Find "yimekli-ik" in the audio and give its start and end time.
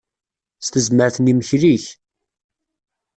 1.29-1.85